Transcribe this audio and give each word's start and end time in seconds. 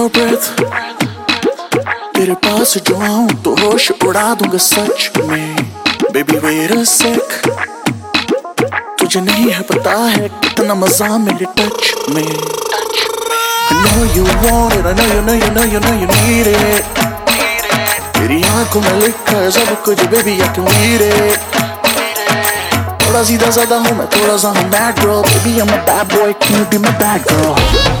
your 0.00 0.10
breath. 0.16 0.46
तेरे 2.14 2.34
पास 2.44 2.76
जो 2.86 2.96
आऊँ 3.06 3.28
तो 3.44 3.54
होश 3.60 3.90
उड़ा 4.06 4.22
दूँगा 4.40 4.58
सच 4.58 5.10
में। 5.28 5.56
बेबी 6.12 6.36
वेर 6.44 6.72
सेक 6.84 7.28
तुझे 9.00 9.20
नहीं 9.20 9.50
है 9.52 9.62
पता 9.70 9.94
है 10.14 10.28
कितना 10.28 10.74
मज़ा 10.74 11.08
मेरे 11.18 11.46
टच 11.58 11.92
में। 12.14 12.30
I 13.70 13.76
know 13.82 14.00
you 14.14 14.24
want 14.44 14.74
it, 14.76 14.86
I 14.86 14.92
know 14.98 15.08
you 15.12 15.20
know 15.26 15.36
you 15.42 15.50
know 15.56 15.66
you 15.72 15.80
know 15.84 15.94
you 16.00 16.08
need 16.14 16.46
it. 16.52 16.84
तेरी 18.16 18.42
आँखों 18.56 18.80
में 18.80 18.92
लिखा 19.00 19.36
है 19.36 19.50
सब 19.50 19.82
कुछ 19.84 20.04
baby 20.14 20.38
I 20.40 20.52
can 20.56 20.66
read 20.76 21.02
it. 21.10 21.40
थोड़ा 23.02 23.22
सीधा 23.30 23.50
साधा 23.50 23.76
हूँ 23.86 23.96
मैं 23.98 24.06
थोड़ा 24.16 24.36
सा 24.44 24.48
हूँ 24.56 24.68
bad 24.70 25.04
girl 25.04 25.22
baby 25.30 25.52
I 25.52 25.66
am 25.66 25.72
a 25.72 25.84
bad 25.90 26.18
boy 26.18 26.32
can 26.44 26.58
you 26.58 26.64
be 26.70 26.78
my 26.84 26.92
bad 27.02 27.22
girl 27.32 27.99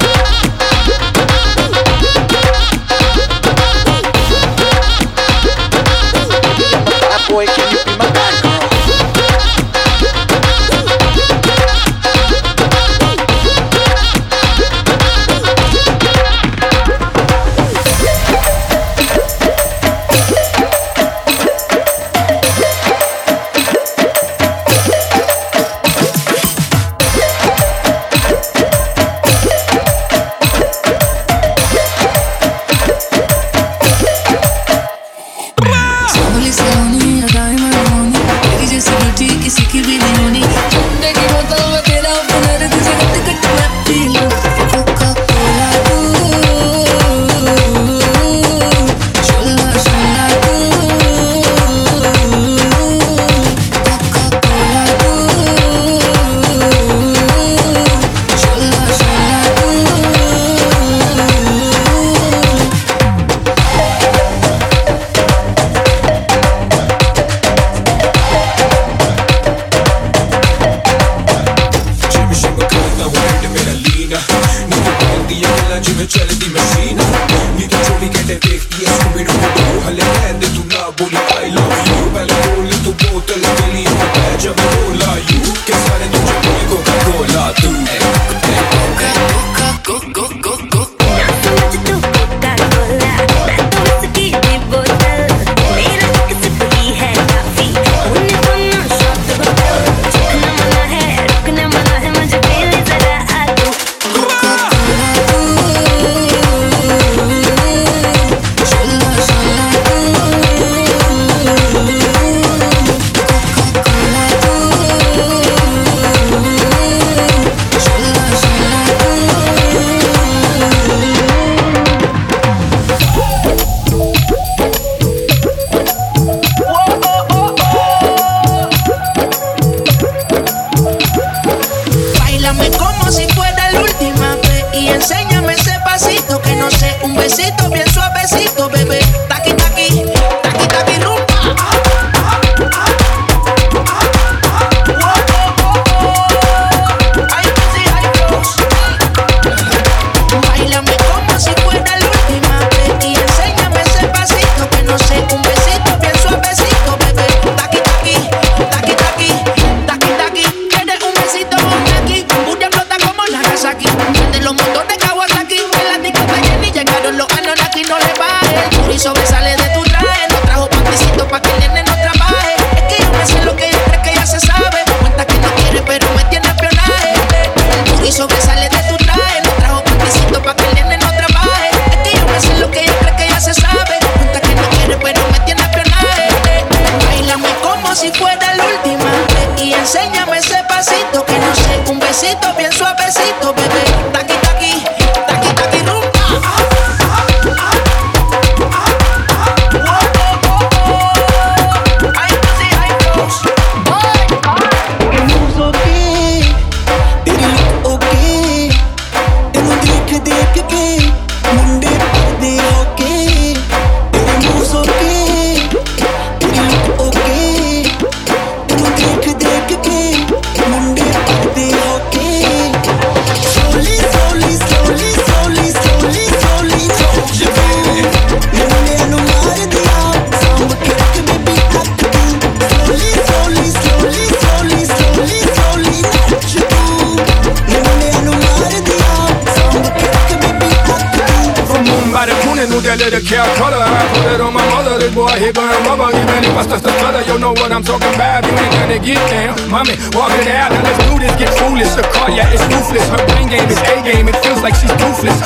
what 247.70 247.78
I'm 247.78 247.86
talking 247.86 248.14
about. 248.18 248.42
You 248.42 248.54
ain't 248.58 248.74
gonna 248.74 248.98
get 248.98 249.22
down. 249.30 249.54
Mommy, 249.70 249.94
walk 250.18 250.34
it 250.42 250.50
out. 250.50 250.74
Now 250.74 250.82
let's 250.82 250.98
do 251.06 251.14
this. 251.22 251.30
Get 251.38 251.54
foolish. 251.54 251.94
the 251.94 252.02
car, 252.10 252.26
yeah, 252.30 252.50
it's 252.50 252.66
ruthless. 252.66 253.06
Her 253.06 253.22
brain 253.30 253.46
game 253.46 253.70
is 253.70 253.78
A 253.86 254.02
game. 254.02 254.26
It 254.26 254.34
feels 254.42 254.58
like 254.58 254.74
she's 254.74 254.90
toothless. 254.98 255.38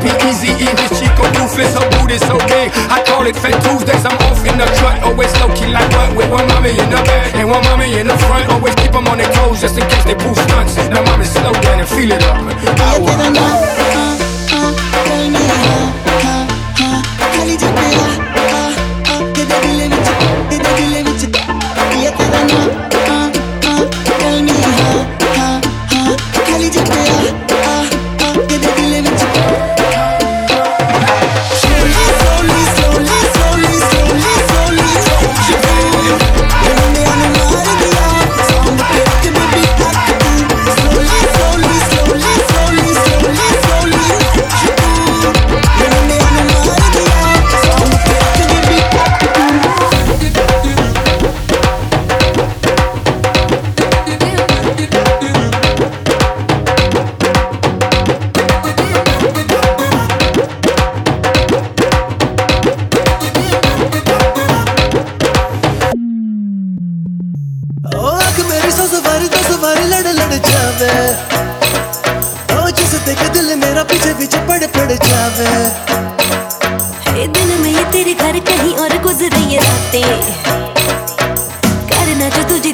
be 0.00 0.10
Easy 0.24 0.56
E. 0.56 0.68
This 0.72 0.96
Chico 0.96 1.28
ruthless. 1.36 1.76
Her 1.76 1.84
boot 1.92 2.10
is 2.10 2.24
so 2.24 2.40
big. 2.48 2.72
I 2.88 3.04
call 3.04 3.28
it 3.28 3.36
Fat 3.36 3.60
Tuesdays. 3.60 4.04
I'm 4.08 4.16
off 4.24 4.40
in 4.48 4.56
the 4.56 4.64
cut. 4.80 5.04
Always 5.04 5.32
low 5.36 5.52
key 5.52 5.68
like 5.68 5.88
butt 5.92 6.16
With 6.16 6.32
one 6.32 6.48
mommy 6.48 6.72
in 6.72 6.88
the 6.88 7.00
back 7.04 7.36
and 7.36 7.48
one 7.48 7.62
mommy 7.68 7.92
in 8.00 8.08
the 8.08 8.16
front. 8.24 8.48
Always 8.48 8.74
keep 8.80 8.92
them 8.92 9.06
on 9.12 9.20
their 9.20 9.30
toes 9.36 9.60
just 9.60 9.76
in 9.76 9.84
case 9.84 10.04
they 10.08 10.16
pull 10.16 10.34
stunts. 10.34 10.80
Now, 10.88 11.04
mommy, 11.04 11.28
slow 11.28 11.52
down 11.60 11.84
and 11.84 11.88
feel 11.88 12.10
it 12.10 12.24
up. 12.24 12.40
Hour. 12.88 13.85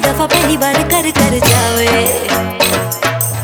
दफ़ा 0.03 0.25
पहली 0.27 0.57
बार 0.57 0.81
कर 0.91 1.09
कर 1.17 1.37
जावे। 1.49 1.87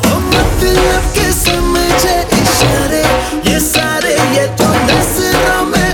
ओ 0.07 0.17
मतलब 0.33 1.03
के 1.15 1.31
समझे 1.33 2.17
इशारे, 2.41 3.03
ये 3.49 3.59
सारे 3.67 4.13
ये 4.37 4.45
तो 4.59 4.67
में 5.65 5.88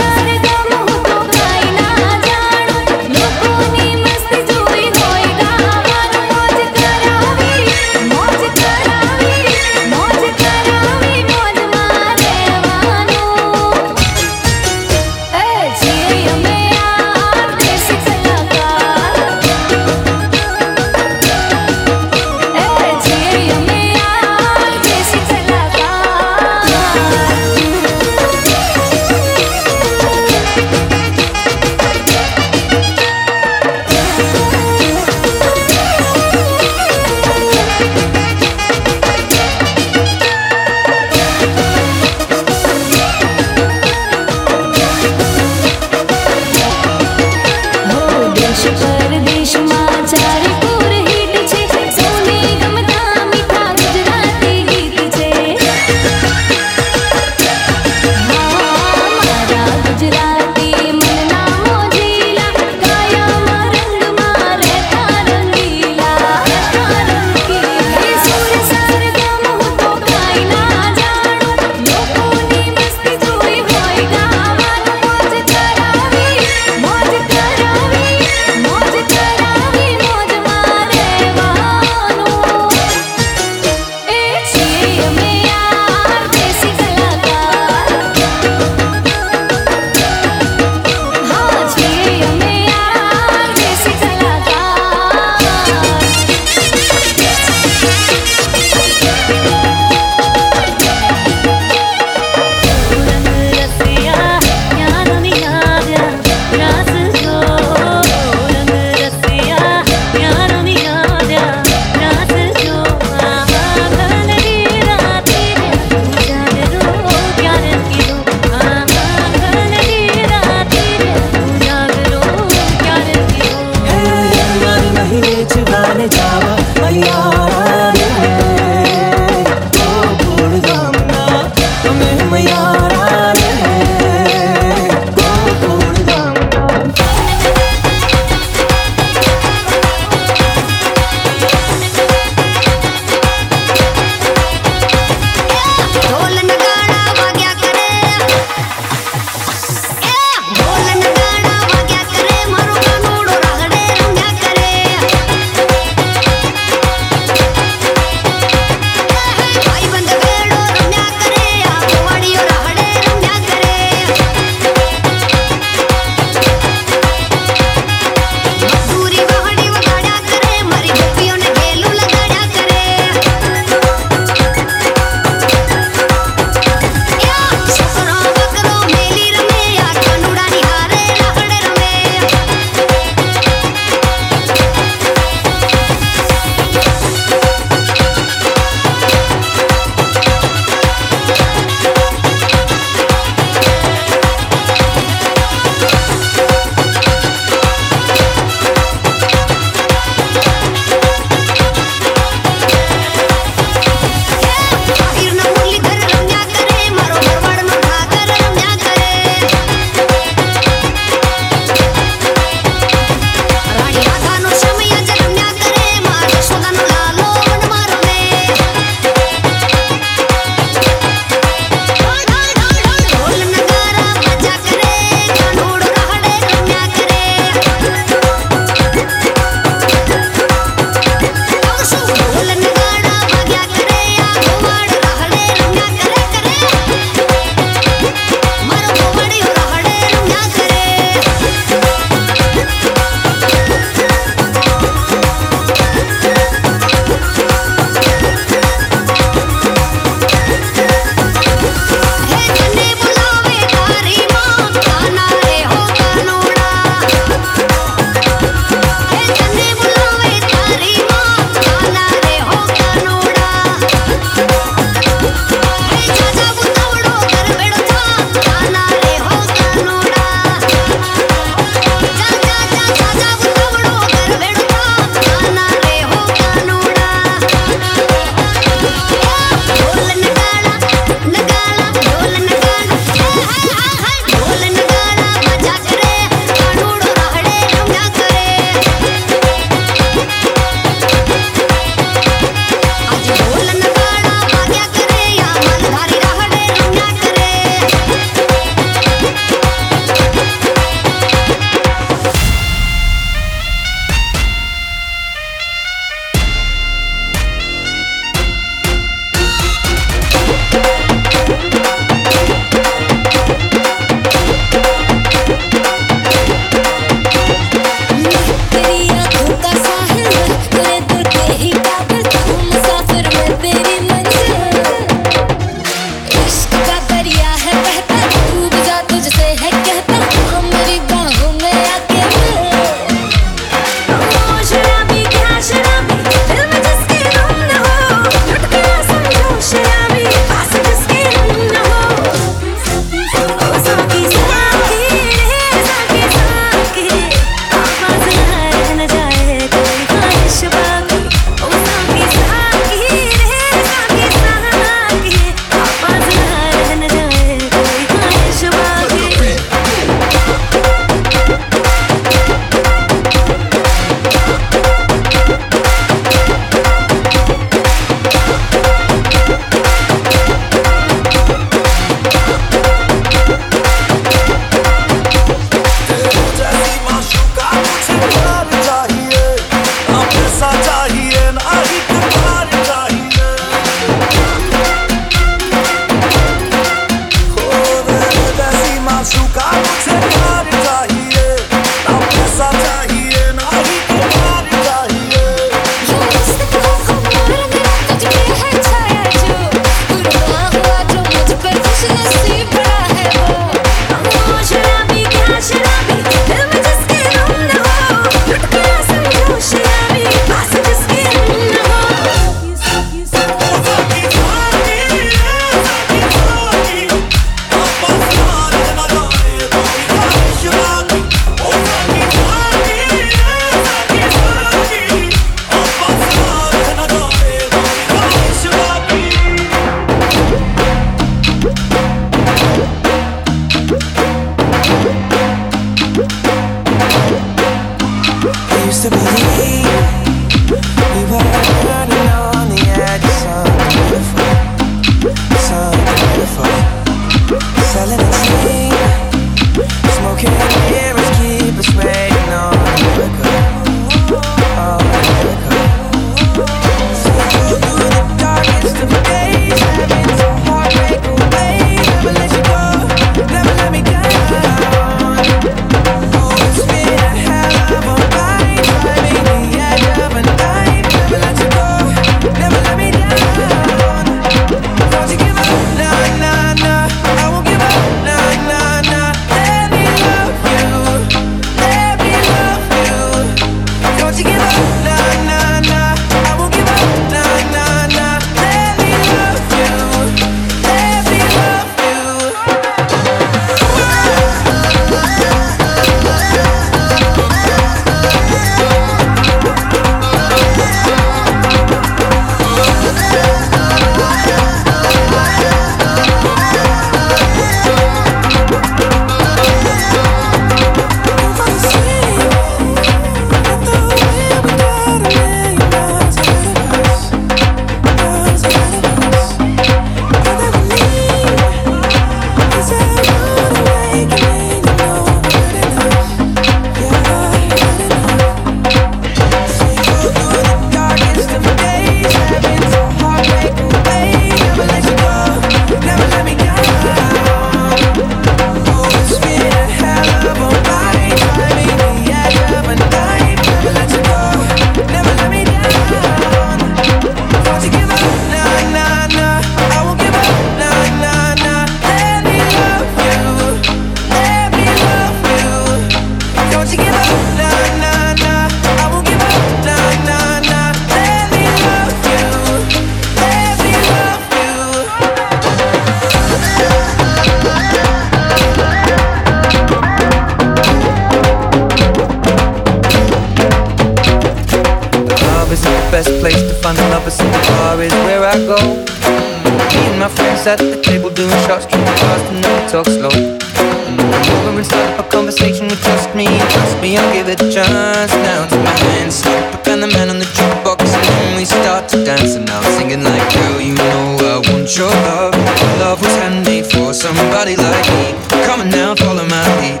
girl, 593.62 593.80
you 593.80 593.94
know 593.94 594.36
I 594.40 594.58
want 594.70 594.88
your 594.96 595.10
love. 595.28 595.54
Love 596.00 596.20
was 596.22 596.34
handmade 596.36 596.86
for 596.86 597.12
somebody 597.14 597.76
like 597.76 598.06
me. 598.16 598.34
Come 598.66 598.80
on 598.80 598.90
now, 598.90 599.14
follow 599.14 599.46
my 599.46 599.64
lead. 599.80 600.00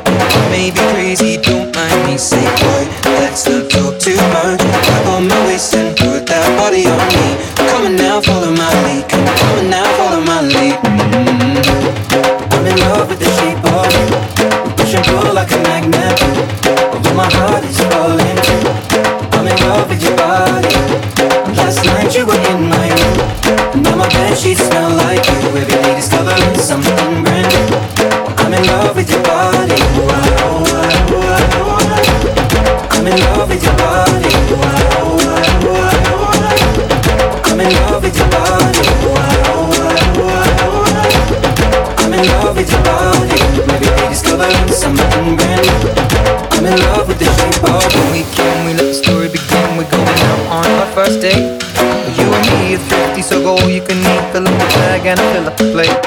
Maybe 0.50 0.78
crazy. 0.92 1.21
can 55.14 55.34
fill 55.34 55.44
the 55.44 55.72
place. 55.72 56.01